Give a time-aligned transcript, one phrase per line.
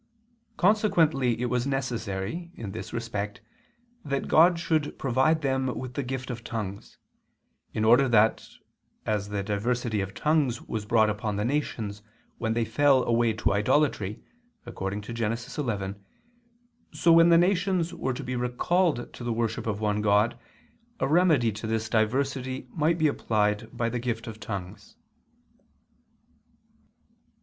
[0.57, 3.39] Consequently it was necessary, in this respect,
[4.03, 6.97] that God should provide them with the gift of tongues;
[7.71, 8.47] in order that,
[9.05, 12.01] as the diversity of tongues was brought upon the nations
[12.39, 14.23] when they fell away to idolatry,
[14.65, 15.37] according to Gen.
[15.55, 16.03] 11,
[16.91, 20.35] so when the nations were to be recalled to the worship of one God
[20.99, 24.95] a remedy to this diversity might be applied by the gift of tongues.